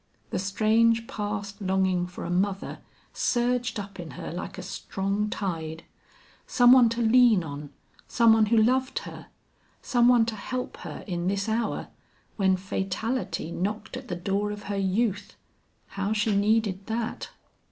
[0.31, 2.79] The strange past longing for a mother
[3.13, 5.83] surged up in her like a strong tide.
[6.47, 7.69] Some one to lean on,
[8.07, 9.27] some one who loved her,
[9.83, 11.89] some one to help her in this hour
[12.35, 15.35] when fatality knocked at the door of her youth
[15.89, 17.29] how she needed that!